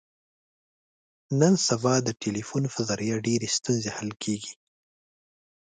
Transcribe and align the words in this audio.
نن 1.39 1.53
سبا 1.67 1.93
د 2.03 2.09
ټلیفون 2.21 2.63
په 2.73 2.79
ذریعه 2.89 3.17
ډېرې 3.27 3.47
ستونزې 3.57 3.89
حل 3.97 4.11
کېږي. 4.23 4.53